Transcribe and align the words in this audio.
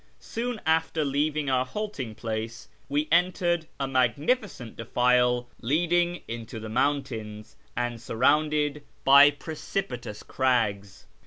Soon 0.17 0.59
after 0.65 1.05
leaving 1.05 1.47
our 1.47 1.63
halting 1.63 2.15
place 2.15 2.67
we 2.89 3.07
entered 3.11 3.67
a 3.79 3.87
magnificent 3.87 4.75
defile 4.75 5.47
leading 5.61 6.23
into 6.27 6.59
the 6.59 6.69
mountains 6.69 7.55
and 7.77 8.01
surrounded 8.01 8.81
by 9.03 9.29
precipitous 9.29 10.23
crags. 10.23 11.05